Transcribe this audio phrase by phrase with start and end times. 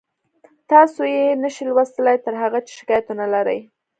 [0.71, 3.59] تاسو یې نشئ لوستلی تر هغه چې شکایت ونلرئ